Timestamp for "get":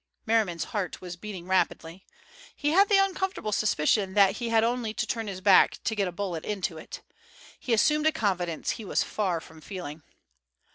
5.95-6.07